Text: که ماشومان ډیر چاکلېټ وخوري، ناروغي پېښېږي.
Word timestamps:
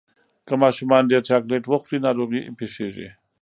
که 0.47 0.53
ماشومان 0.63 1.03
ډیر 1.11 1.21
چاکلېټ 1.29 1.63
وخوري، 1.67 1.97
ناروغي 2.05 2.39
پېښېږي. 2.59 3.07